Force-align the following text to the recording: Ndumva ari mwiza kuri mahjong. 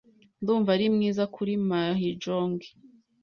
Ndumva 0.41 0.69
ari 0.75 0.85
mwiza 0.95 1.23
kuri 1.35 1.53
mahjong. 1.69 2.59